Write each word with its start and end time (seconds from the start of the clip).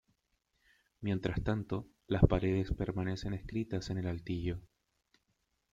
Mientras 1.01 1.43
tanto, 1.43 1.85
las 2.07 2.23
paredes 2.23 2.71
permanecen 2.71 3.35
escritas 3.35 3.91
en 3.91 3.99
el 3.99 4.07
altillo. 4.07 4.59